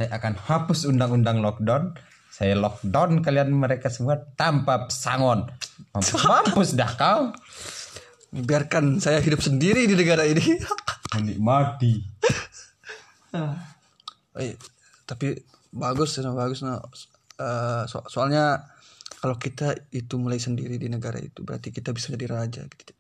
saya 0.01 0.17
akan 0.17 0.34
hapus 0.34 0.89
undang-undang 0.89 1.46
lockdown. 1.46 1.93
Saya 2.34 2.58
lockdown 2.58 3.22
kalian 3.22 3.53
mereka 3.53 3.93
semua 3.93 4.17
tanpa 4.34 4.89
pesangon. 4.89 5.46
Mampus, 5.93 6.25
mampus 6.25 6.70
dah 6.74 6.89
kau. 6.98 7.29
biarkan 8.34 8.98
saya 8.98 9.22
hidup 9.22 9.43
sendiri 9.43 9.86
di 9.86 9.93
negara 9.93 10.25
ini 10.25 10.58
Menikmati. 11.13 11.93
Eh, 14.41 14.55
tapi 15.05 15.36
bagus 15.70 16.17
no, 16.24 16.34
bagus 16.34 16.65
no. 16.65 16.81
Eh, 17.38 17.84
so- 17.86 18.08
soalnya 18.10 18.58
kalau 19.22 19.38
kita 19.38 19.75
itu 19.93 20.17
mulai 20.17 20.41
sendiri 20.41 20.81
di 20.81 20.89
negara 20.89 21.22
itu 21.22 21.46
berarti 21.46 21.70
kita 21.70 21.93
bisa 21.93 22.10
jadi 22.17 22.25
raja 22.25 22.65
gitu. 22.65 22.96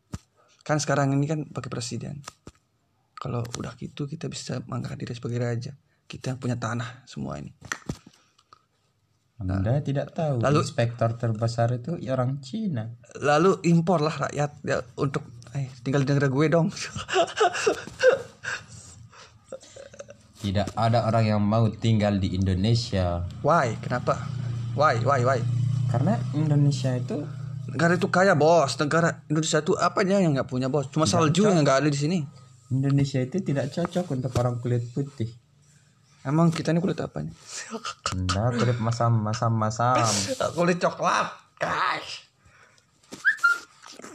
kan 0.61 0.77
sekarang 0.77 1.17
ini 1.17 1.25
kan 1.25 1.49
pakai 1.49 1.73
presiden 1.73 2.21
kalau 3.17 3.41
udah 3.57 3.73
gitu 3.81 4.05
kita 4.05 4.29
bisa 4.29 4.61
mengangkat 4.69 5.01
diri 5.01 5.13
sebagai 5.17 5.41
raja 5.41 5.73
kita 6.11 6.35
punya 6.35 6.59
tanah 6.59 7.07
semua 7.07 7.39
ini 7.39 7.55
Anda 9.39 9.79
tidak 9.81 10.13
tahu. 10.13 10.37
Lalu- 10.43 10.61
inspektor 10.61 11.15
terbesar 11.17 11.71
itu 11.73 11.95
orang 12.11 12.43
Cina. 12.43 12.93
lalu 13.17 13.57
impor 13.65 14.03
lah 14.03 14.27
rakyat 14.27 14.51
ya, 14.61 14.83
untuk 14.99 15.23
eh 15.55 15.71
tinggal 15.81 16.03
di 16.03 16.11
negara 16.11 16.27
gue 16.27 16.45
dong 16.51 16.67
Tidak 20.41 20.73
ada 20.73 21.05
orang 21.05 21.25
yang 21.25 21.41
mau 21.41 21.69
tinggal 21.69 22.17
di 22.17 22.33
Indonesia. 22.33 23.21
why 23.41 23.77
kenapa 23.79 24.17
why 24.73 24.97
why 25.01 25.21
why 25.21 25.39
Karena 25.89 26.17
Indonesia 26.33 26.93
itu 26.93 27.25
negara 27.67 27.95
itu 27.95 28.07
kaya 28.09 28.33
bos 28.33 28.73
negara 28.77 29.21
Indonesia 29.25 29.61
itu 29.61 29.73
apanya 29.77 30.17
yang 30.17 30.33
nggak 30.33 30.49
punya 30.49 30.67
bos 30.67 30.89
cuma 30.89 31.05
salju 31.05 31.45
yang 31.45 31.61
nggak 31.61 31.85
ada 31.85 31.89
di 31.89 31.99
sini 31.99 32.19
Indonesia 32.71 33.19
itu 33.19 33.37
tidak 33.43 33.69
cocok 33.69 34.05
untuk 34.11 34.31
orang 34.39 34.55
kulit 34.63 34.85
putih. 34.95 35.27
Emang 36.21 36.53
kita 36.53 36.69
ini 36.69 36.79
kulit 36.81 37.01
apanya 37.01 37.33
Anda 38.13 38.53
kulit 38.53 38.77
masam 38.77 39.25
masam 39.25 39.51
masam. 39.57 39.97
kulit 40.57 40.77
coklat 40.77 41.33
guys. 41.57 42.29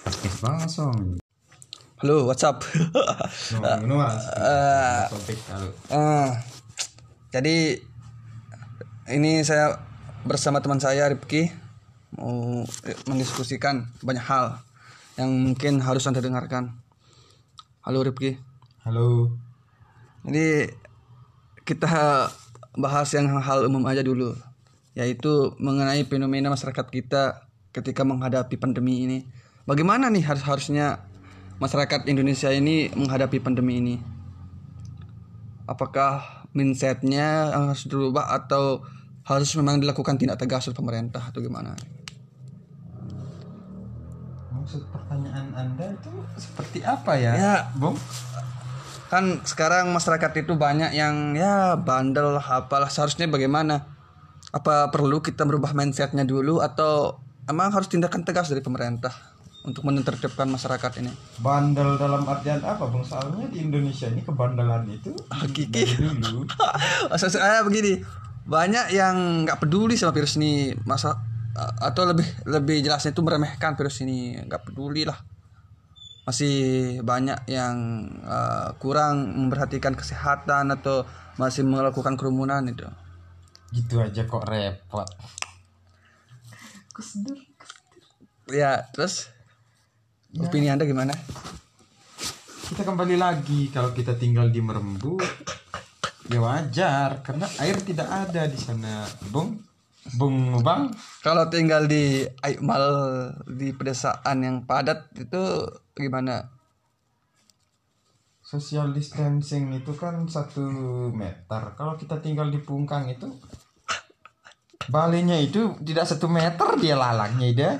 Aktif 0.06 0.34
langsung. 0.42 1.18
halo 1.96 2.28
WhatsApp 2.28 2.60
topik 5.10 5.38
lalu 5.48 5.68
Eh, 5.88 6.28
jadi 7.32 7.56
ini 9.16 9.40
saya 9.42 9.80
bersama 10.28 10.60
teman 10.60 10.76
saya 10.76 11.08
Ripki 11.08 11.48
mau 12.20 12.62
mendiskusikan 13.08 13.88
banyak 14.04 14.22
hal 14.22 14.60
yang 15.16 15.32
mungkin 15.32 15.80
harus 15.80 16.04
anda 16.04 16.20
dengarkan. 16.20 16.76
Halo 17.80 18.04
Ripki. 18.04 18.36
Halo. 18.84 19.32
Jadi 20.26 20.68
kita 21.66 22.30
bahas 22.78 23.08
yang 23.11 23.26
hal 23.42 23.66
umum 23.66 23.82
aja 23.90 24.06
dulu, 24.06 24.38
yaitu 24.94 25.50
mengenai 25.58 26.06
fenomena 26.06 26.46
masyarakat 26.54 26.87
kita 26.87 27.42
ketika 27.75 28.06
menghadapi 28.06 28.54
pandemi 28.54 29.02
ini. 29.02 29.18
Bagaimana 29.66 30.06
nih 30.06 30.23
harus 30.23 30.46
harusnya 30.46 31.02
masyarakat 31.58 32.06
Indonesia 32.06 32.54
ini 32.54 32.94
menghadapi 32.94 33.42
pandemi 33.42 33.82
ini? 33.82 33.96
Apakah 35.66 36.46
mindsetnya 36.54 37.50
harus 37.50 37.90
dirubah 37.90 38.30
atau 38.30 38.87
harus 39.26 39.50
memang 39.58 39.82
dilakukan 39.82 40.23
tindak 40.23 40.38
tegas 40.38 40.70
oleh 40.70 40.78
pemerintah 40.78 41.35
atau 41.35 41.42
gimana? 41.42 41.75
maksud 44.66 44.82
pertanyaan 44.90 45.46
anda 45.54 45.94
itu 45.94 46.11
seperti 46.35 46.82
apa 46.82 47.14
ya 47.14 47.32
Ya, 47.38 47.56
bung 47.78 47.94
kan 49.06 49.42
sekarang 49.46 49.94
masyarakat 49.94 50.32
itu 50.42 50.58
banyak 50.58 50.90
yang 50.94 51.38
ya 51.38 51.78
bandel 51.78 52.38
lah 52.38 52.64
apalah 52.64 52.90
seharusnya 52.90 53.30
bagaimana? 53.30 53.86
Apa 54.50 54.88
perlu 54.90 55.20
kita 55.20 55.44
merubah 55.44 55.75
mindsetnya 55.76 56.25
dulu 56.26 56.62
atau 56.64 57.20
emang 57.46 57.70
harus 57.70 57.86
tindakan 57.90 58.25
tegas 58.25 58.50
dari 58.50 58.62
pemerintah 58.62 59.12
untuk 59.66 59.86
menertibkan 59.86 60.46
masyarakat 60.50 61.02
ini? 61.02 61.12
Bandel 61.42 61.98
dalam 61.98 62.26
artian 62.26 62.62
apa 62.62 62.86
bung 62.86 63.02
soalnya 63.02 63.46
di 63.50 63.62
Indonesia 63.62 64.10
ini 64.10 64.22
kebandelan 64.22 64.86
itu 64.90 65.12
Hakiki. 65.30 65.82
dari 65.98 66.16
dulu. 66.22 66.46
Saya 67.20 67.62
begini 67.62 68.02
banyak 68.46 68.94
yang 68.94 69.46
nggak 69.46 69.60
peduli 69.60 69.98
sama 69.98 70.14
virus 70.14 70.38
ini. 70.38 70.75
Masa 70.86 71.14
atau 71.56 72.04
lebih 72.04 72.26
lebih 72.46 72.82
jelasnya 72.82 73.14
itu 73.14 73.22
meremehkan 73.22 73.78
virus 73.78 74.02
ini. 74.02 74.40
Nggak 74.40 74.72
peduli 74.72 75.04
lah 75.04 75.36
masih 76.26 76.56
banyak 77.06 77.47
yang 77.47 78.02
eh, 78.26 78.68
kurang 78.83 79.30
memperhatikan 79.47 79.95
kesehatan 79.95 80.75
atau 80.75 81.06
masih 81.38 81.62
melakukan 81.62 82.18
kerumunan 82.18 82.66
itu. 82.66 82.85
Gitu 83.71 84.02
aja 84.02 84.26
kok 84.26 84.42
repot. 84.50 85.06
Ya 88.50 88.90
terus? 88.90 89.30
Opini 90.37 90.68
anda 90.68 90.83
gimana? 90.83 91.14
Kita 92.66 92.83
kembali 92.83 93.16
lagi. 93.16 93.71
Kalau 93.71 93.95
kita 93.95 94.18
tinggal 94.18 94.50
di 94.50 94.59
Merembu 94.59 95.23
ya 96.26 96.42
wajar. 96.42 97.23
Karena 97.23 97.47
air 97.62 97.78
tidak 97.87 98.11
ada 98.11 98.50
di 98.50 98.59
sana 98.59 99.06
bung 99.30 99.65
bung 100.16 100.64
bang 100.64 100.90
kalau 101.20 101.46
tinggal 101.52 101.85
di 101.85 102.25
Aikmal 102.42 102.85
di 103.46 103.70
pedesaan 103.76 104.42
yang 104.42 104.56
padat 104.64 105.12
itu 105.16 105.68
gimana 105.96 106.56
social 108.46 108.94
distancing 108.94 109.75
itu 109.75 109.90
kan 109.99 110.23
satu 110.30 110.62
meter. 111.11 111.75
Kalau 111.75 111.99
kita 111.99 112.23
tinggal 112.23 112.46
di 112.46 112.62
Pungkang 112.62 113.11
itu 113.11 113.26
balenya 114.87 115.35
itu 115.42 115.75
tidak 115.82 116.06
satu 116.06 116.30
meter 116.30 116.78
dia 116.78 116.94
lalangnya 116.94 117.49
dia. 117.50 117.73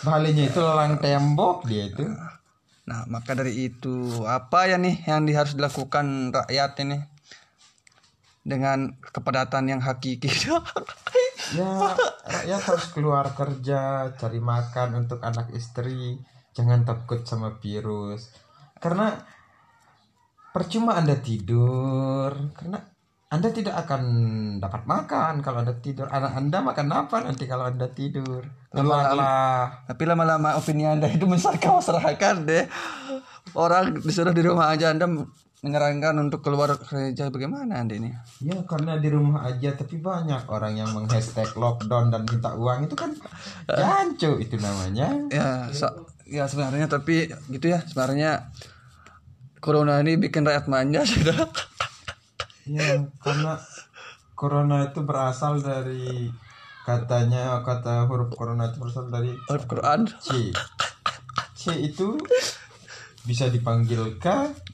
Balenya 0.00 0.48
itu 0.48 0.58
lalang 0.64 0.96
tembok 0.96 1.68
dia 1.68 1.92
itu. 1.92 2.08
Nah, 2.88 3.04
maka 3.12 3.36
dari 3.36 3.68
itu 3.68 4.24
apa 4.24 4.72
ya 4.72 4.80
nih 4.80 5.04
yang 5.04 5.28
harus 5.36 5.52
dilakukan 5.52 6.32
rakyat 6.32 6.80
ini 6.80 6.98
dengan 8.46 8.94
kepadatan 9.02 9.66
yang 9.66 9.80
hakiki? 9.82 10.30
Ya 11.54 11.94
rakyat 12.26 12.58
harus 12.58 12.90
keluar 12.90 13.30
kerja, 13.38 14.10
cari 14.18 14.42
makan 14.42 15.06
untuk 15.06 15.22
anak 15.22 15.54
istri. 15.54 16.18
Jangan 16.58 16.82
takut 16.82 17.22
sama 17.22 17.54
virus. 17.62 18.34
Karena 18.82 19.14
percuma 20.50 20.98
Anda 20.98 21.14
tidur 21.22 22.50
karena 22.50 22.82
Anda 23.30 23.54
tidak 23.54 23.78
akan 23.78 24.02
dapat 24.58 24.90
makan 24.90 25.38
kalau 25.38 25.62
Anda 25.62 25.78
tidur. 25.78 26.10
Anak 26.10 26.34
Anda 26.34 26.58
makan 26.66 26.86
apa 26.90 27.16
nanti 27.22 27.46
kalau 27.46 27.70
Anda 27.70 27.94
tidur? 27.94 28.42
Keluarlah. 28.74 29.86
Tapi 29.86 30.02
lama-lama 30.02 30.58
opini 30.58 30.82
anda 30.82 31.06
itu 31.06 31.24
besar 31.30 31.62
kau 31.62 31.78
serahkan 31.78 32.42
deh. 32.42 32.66
Orang 33.54 34.02
disuruh 34.02 34.34
di 34.34 34.42
rumah 34.42 34.74
aja 34.74 34.90
anda 34.90 35.06
menyarankan 35.66 36.14
untuk 36.22 36.46
keluar 36.46 36.78
kerja 36.78 37.26
bagaimana 37.28 37.82
anda 37.82 37.98
ini? 37.98 38.14
Ya 38.38 38.62
karena 38.62 38.94
di 38.96 39.10
rumah 39.10 39.42
aja 39.42 39.74
tapi 39.74 39.98
banyak 39.98 40.46
orang 40.46 40.78
yang 40.78 40.94
menghashtag 40.94 41.50
lockdown 41.58 42.14
dan 42.14 42.22
minta 42.22 42.54
uang 42.54 42.86
itu 42.86 42.94
kan 42.94 43.10
jancu 43.66 44.38
itu 44.38 44.54
namanya. 44.56 45.10
Ya, 45.28 45.66
so- 45.74 46.06
ya 46.22 46.46
sebenarnya 46.46 46.86
tapi 46.86 47.26
gitu 47.50 47.66
ya 47.66 47.82
sebenarnya 47.82 48.50
corona 49.58 49.98
ini 49.98 50.14
bikin 50.14 50.46
rakyat 50.46 50.70
manja 50.70 51.02
sudah. 51.10 51.50
Ya, 52.66 53.02
karena 53.18 53.58
corona 54.34 54.86
itu 54.86 55.02
berasal 55.02 55.58
dari 55.58 56.30
katanya 56.86 57.66
kata 57.66 58.06
huruf 58.06 58.30
corona 58.30 58.70
itu 58.70 58.78
berasal 58.78 59.10
dari 59.10 59.34
Al-Quran. 59.50 60.06
C. 60.22 60.54
C 61.54 61.62
itu 61.82 62.14
bisa 63.26 63.50
dipanggil 63.50 64.16
K, 64.16 64.26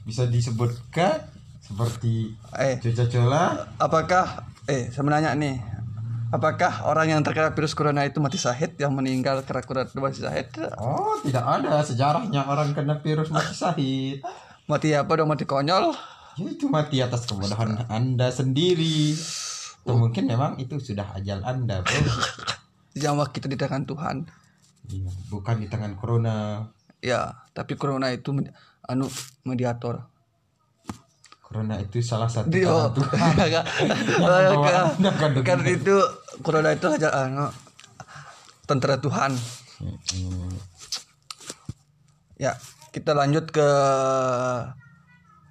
bisa 0.05 0.29
disebut 0.29 0.71
K 0.89 1.25
seperti 1.59 2.37
Eh, 2.53 2.77
coca-cola. 2.79 3.65
apakah 3.77 4.45
eh 4.65 4.93
saya 4.93 5.03
menanya 5.03 5.33
nih, 5.33 5.57
apakah 6.29 6.85
orang 6.85 7.11
yang 7.11 7.21
terkena 7.21 7.51
virus 7.51 7.73
corona 7.73 8.05
itu 8.05 8.21
mati 8.21 8.37
syahid 8.37 8.77
yang 8.77 8.93
meninggal 8.93 9.41
karena 9.43 9.63
corona 9.65 9.85
itu 9.85 9.99
mati 9.99 10.21
syahid? 10.21 10.49
Oh, 10.77 11.17
tidak 11.21 11.43
ada 11.43 11.81
sejarahnya 11.81 12.45
orang 12.45 12.71
kena 12.73 13.01
virus 13.01 13.33
mati 13.33 13.53
syahid. 13.53 14.17
Mati 14.65 14.93
apa 14.93 15.11
dong 15.11 15.27
mati 15.27 15.43
konyol? 15.43 15.91
Ya 16.33 16.49
itu 16.49 16.69
mati 16.69 17.01
atas 17.01 17.25
kebodohan 17.25 17.89
Anda 17.89 18.29
sendiri. 18.29 19.13
Atau 19.83 19.99
mungkin 19.99 20.25
memang 20.25 20.57
itu 20.57 20.79
sudah 20.79 21.11
ajal 21.13 21.43
Anda, 21.43 21.83
Bro. 21.83 21.99
Nyawa 23.03 23.29
kita 23.29 23.49
di 23.49 23.57
tangan 23.57 23.83
Tuhan. 23.83 24.17
Iya, 24.87 25.11
bukan 25.27 25.57
di 25.59 25.67
tangan 25.67 25.97
corona. 25.97 26.63
Ya, 27.03 27.43
tapi 27.51 27.75
corona 27.75 28.15
itu 28.15 28.31
anu 28.87 29.11
mediator. 29.43 30.07
Corona 31.43 31.77
itu 31.83 32.01
salah 32.01 32.31
satu 32.31 32.49
Di 32.49 32.63
tangan 32.63 32.95
Tuhan. 32.95 33.19
Enggak. 33.51 33.65
membawa 34.23 34.87
kan, 35.19 35.33
kan 35.43 35.59
itu 35.67 35.95
corona 36.41 36.71
itu 36.73 36.87
aja 36.89 37.11
anu 37.27 37.51
tentara 38.71 38.97
Tuhan. 39.03 39.35
Hmm. 39.83 40.55
Ya, 42.39 42.55
kita 42.95 43.13
lanjut 43.19 43.51
ke 43.51 43.71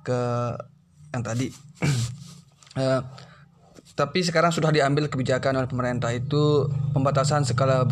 ke 0.07 0.19
yang 1.11 1.23
tadi. 1.23 1.47
Eh, 2.71 3.03
tapi 3.99 4.23
sekarang 4.23 4.47
sudah 4.47 4.71
diambil 4.71 5.11
kebijakan 5.11 5.59
oleh 5.59 5.67
pemerintah 5.67 6.07
itu 6.15 6.71
pembatasan 6.95 7.43
skala 7.43 7.83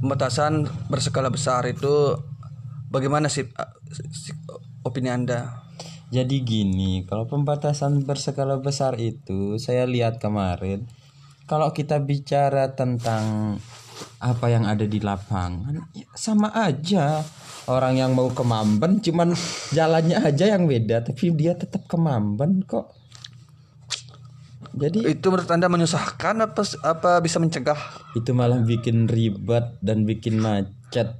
pembatasan 0.00 0.64
berskala 0.88 1.28
besar 1.28 1.68
itu 1.68 2.16
bagaimana 2.88 3.28
sih 3.30 3.46
si- 4.12 4.36
opini 4.84 5.08
Anda? 5.12 5.64
Jadi 6.08 6.40
gini, 6.40 7.04
kalau 7.04 7.28
pembatasan 7.28 8.00
berskala 8.08 8.56
besar 8.64 8.96
itu 8.96 9.60
saya 9.60 9.84
lihat 9.84 10.16
kemarin 10.16 10.88
kalau 11.48 11.72
kita 11.72 12.00
bicara 12.00 12.76
tentang 12.76 13.56
apa 14.20 14.46
yang 14.52 14.68
ada 14.68 14.86
di 14.86 15.02
lapangan 15.02 15.90
ya 15.90 16.06
sama 16.14 16.54
aja 16.54 17.24
orang 17.66 17.98
yang 17.98 18.14
mau 18.14 18.30
ke 18.30 18.44
Mamben 18.46 19.02
cuman 19.02 19.34
jalannya 19.74 20.22
aja 20.22 20.54
yang 20.54 20.70
beda 20.70 21.02
tapi 21.02 21.34
dia 21.34 21.56
tetap 21.56 21.88
ke 21.88 21.96
Mamben 21.98 22.62
kok. 22.68 22.94
Jadi 24.78 25.02
Itu 25.10 25.34
menurut 25.34 25.50
Anda 25.50 25.66
menyusahkan 25.66 26.38
apa 26.38 26.62
apa 26.86 27.10
bisa 27.18 27.42
mencegah? 27.42 27.78
itu 28.14 28.30
malah 28.30 28.62
bikin 28.62 29.10
ribet 29.10 29.74
dan 29.82 30.06
bikin 30.06 30.38
macet. 30.38 31.18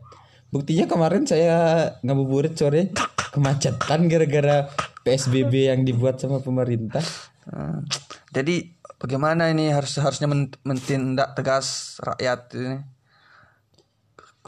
Buktinya 0.49 0.89
kemarin 0.89 1.29
saya 1.29 1.57
ngabuburit 2.01 2.57
sore 2.57 2.97
kemacetan 3.37 4.09
gara-gara 4.09 4.73
PSBB 5.05 5.69
yang 5.69 5.85
dibuat 5.85 6.17
sama 6.17 6.41
pemerintah. 6.41 7.05
Hmm. 7.45 7.85
Jadi 8.33 8.73
bagaimana 8.97 9.53
ini 9.53 9.69
harus 9.69 10.01
harusnya 10.01 10.29
men- 10.29 10.57
mentindak 10.65 11.37
tegas 11.37 11.97
rakyat 12.01 12.49
ini 12.57 12.79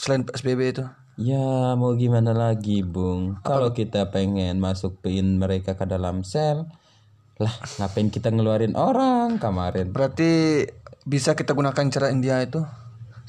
selain 0.00 0.24
PSBB 0.24 0.60
itu? 0.72 0.84
Ya 1.20 1.76
mau 1.76 1.92
gimana 2.00 2.32
lagi 2.32 2.80
Bung 2.80 3.36
Kalau 3.44 3.76
kita 3.76 4.08
pengen 4.08 4.56
masukin 4.56 5.36
mereka 5.36 5.76
ke 5.76 5.84
dalam 5.84 6.24
sel 6.24 6.64
Lah 7.36 7.52
ngapain 7.76 8.08
kita 8.08 8.32
ngeluarin 8.32 8.72
orang 8.72 9.36
kemarin 9.36 9.92
Berarti 9.92 10.64
bisa 11.04 11.36
kita 11.36 11.52
gunakan 11.52 11.92
cara 11.92 12.08
India 12.08 12.40
itu? 12.40 12.64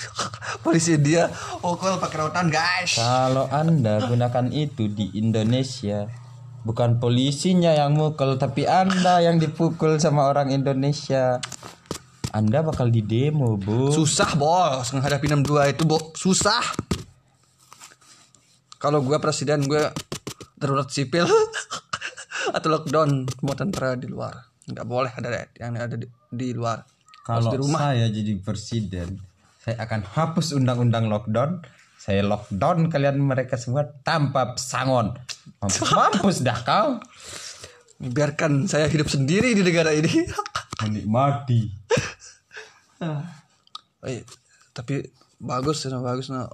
Polisi 0.66 0.98
India 0.98 1.30
pukul 1.60 1.98
pakai 2.02 2.18
rautan 2.22 2.48
guys. 2.52 2.98
Kalau 2.98 3.48
anda 3.50 4.04
gunakan 4.06 4.48
itu 4.54 4.90
di 4.92 5.14
Indonesia 5.18 6.22
Bukan 6.62 7.02
polisinya 7.02 7.74
yang 7.74 7.98
mukul 7.98 8.38
Tapi 8.38 8.70
anda 8.70 9.18
yang 9.18 9.42
dipukul 9.42 9.98
sama 9.98 10.30
orang 10.30 10.54
Indonesia. 10.54 11.42
Anda 12.32 12.62
bakal 12.62 12.94
didemo 12.94 13.58
Bung 13.58 13.92
Susah 13.92 14.38
bos 14.38 14.94
menghadapi 14.94 15.26
62 15.26 15.74
itu 15.74 15.84
bo 15.84 16.14
susah. 16.16 16.64
Kalau 18.82 19.04
gua 19.04 19.22
presiden 19.22 19.68
gue 19.68 19.84
darurat 20.58 20.90
sipil 20.90 21.28
atau 22.56 22.68
lockdown 22.72 23.30
semua 23.30 23.56
tentara 23.58 24.00
di 24.00 24.08
luar. 24.08 24.48
Nggak 24.66 24.88
boleh 24.88 25.12
ada 25.12 25.50
yang 25.60 25.76
ada 25.76 25.98
di, 26.00 26.08
di 26.32 26.50
luar. 26.56 26.82
Kalau 27.22 27.52
di 27.52 27.58
rumah. 27.62 27.94
saya 27.94 28.10
jadi 28.10 28.34
presiden, 28.42 29.22
saya 29.62 29.78
akan 29.86 30.02
hapus 30.02 30.58
undang-undang 30.58 31.06
lockdown. 31.06 31.62
Saya 32.02 32.26
lockdown 32.26 32.90
kalian 32.90 33.22
mereka 33.22 33.62
semua 33.62 33.86
tanpa 34.02 34.58
pesangon. 34.58 35.14
Mampus, 35.62 35.90
mampus 35.94 36.38
dah 36.42 36.60
kau. 36.66 36.98
biarkan 38.02 38.66
saya 38.66 38.90
hidup 38.90 39.06
sendiri 39.06 39.54
di 39.54 39.62
negara 39.62 39.94
ini 39.94 40.26
Menikmati. 40.82 41.70
Eh, 44.02 44.26
tapi 44.74 45.06
bagus 45.38 45.86
ya 45.86 45.94
bagus 46.02 46.34
nah 46.34 46.50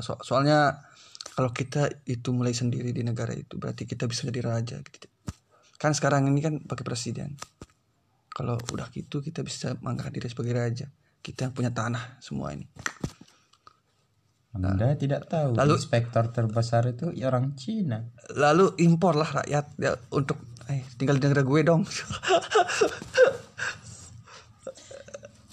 so- 0.00 0.20
soalnya 0.24 0.80
kalau 1.36 1.52
kita 1.52 1.88
itu 2.08 2.32
mulai 2.32 2.56
sendiri 2.56 2.96
di 2.96 3.04
negara 3.04 3.36
itu 3.36 3.60
berarti 3.60 3.84
kita 3.84 4.08
bisa 4.08 4.24
jadi 4.28 4.40
raja 4.40 4.76
gitu. 4.80 5.08
kan 5.76 5.92
sekarang 5.92 6.28
ini 6.28 6.40
kan 6.40 6.64
pakai 6.64 6.84
presiden 6.84 7.36
kalau 8.32 8.56
udah 8.72 8.88
gitu 8.92 9.20
kita 9.20 9.44
bisa 9.44 9.76
mengangkat 9.84 10.20
diri 10.20 10.28
sebagai 10.32 10.54
raja 10.56 10.86
kita 11.28 11.44
yang 11.44 11.52
punya 11.52 11.68
tanah 11.68 12.16
semua 12.24 12.56
ini. 12.56 12.64
Anda 14.56 14.96
tidak 14.96 15.28
tahu. 15.28 15.52
Lalu- 15.52 15.76
inspektor 15.76 16.32
terbesar 16.32 16.88
itu 16.88 17.12
orang 17.20 17.52
Cina. 17.60 18.08
lalu 18.32 18.72
impor 18.80 19.12
lah 19.12 19.44
rakyat 19.44 19.76
ya, 19.76 19.92
untuk 20.08 20.40
eh 20.72 20.88
tinggal 20.96 21.20
di 21.20 21.28
negara 21.28 21.44
gue 21.44 21.60
dong. 21.60 21.84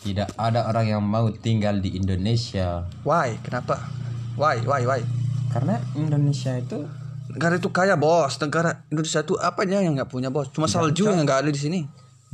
Tidak 0.05 0.37
ada 0.37 0.69
orang 0.69 0.85
yang 0.85 1.01
mau 1.01 1.27
tinggal 1.33 1.81
di 1.81 1.97
Indonesia. 1.97 2.85
why? 3.01 3.35
Kenapa? 3.41 3.89
Why? 4.37 4.61
Why? 4.61 4.85
Why? 4.85 5.01
Karena 5.49 5.81
Indonesia 5.97 6.53
itu 6.55 6.85
negara 7.33 7.57
itu 7.57 7.73
kaya 7.73 7.97
bos. 7.97 8.37
Negara 8.37 8.85
Indonesia 8.93 9.25
itu 9.25 9.33
apanya 9.41 9.81
yang 9.81 9.97
nggak 9.97 10.11
punya 10.13 10.29
bos? 10.29 10.53
Cuma 10.53 10.69
salju 10.69 11.09
yang 11.09 11.25
nggak 11.25 11.45
ada 11.45 11.49
di 11.51 11.57
sini. 11.59 11.79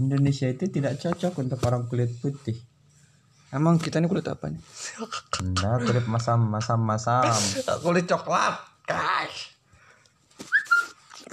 Indonesia 0.02 0.52
itu 0.52 0.68
tidak 0.68 1.00
cocok 1.00 1.34
untuk 1.48 1.60
orang 1.64 1.88
kulit 1.88 2.12
putih. 2.20 2.71
Emang 3.52 3.76
kita 3.78 4.00
ini 4.00 4.08
kulit 4.08 4.28
apanya 4.28 4.60
Anda 5.40 5.80
kulit 5.84 6.06
masam 6.08 6.48
masam 6.48 6.80
masam. 6.84 7.24
kulit 7.84 8.08
coklat 8.08 8.56
guys 8.88 9.52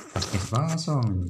Pakai 0.08 0.40
basong. 0.50 1.26